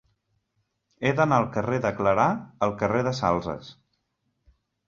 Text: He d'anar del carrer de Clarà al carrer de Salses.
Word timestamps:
He 1.03 1.11
d'anar 1.19 1.37
del 1.43 1.51
carrer 1.57 1.79
de 1.83 1.93
Clarà 1.99 2.25
al 2.69 2.75
carrer 2.83 3.05
de 3.09 3.15
Salses. 3.23 3.73